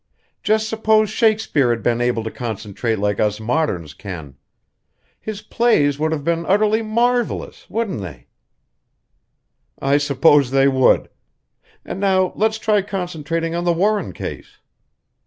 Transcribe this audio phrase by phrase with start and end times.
[0.41, 4.35] Just suppose Shakespeare had been able to concentrate like us moderns can!
[5.19, 8.25] His plays would have been utterly marvelous, wouldn't they?"
[9.77, 11.07] "I suppose they would.
[11.85, 14.57] And now let's try concentrating on the Warren case."